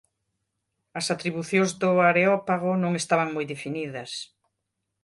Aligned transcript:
As 0.99 1.05
atribucións 1.15 1.71
do 1.81 1.91
Areópago 2.09 2.71
non 2.83 2.93
estaban 3.01 3.29
moi 3.35 3.45
definidas. 3.53 4.11